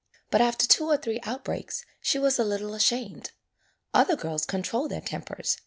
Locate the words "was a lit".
2.17-2.59